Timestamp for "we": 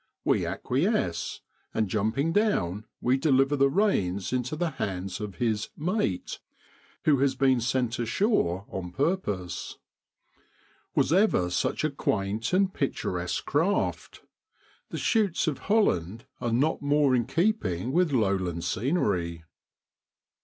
0.25-0.47, 3.01-3.17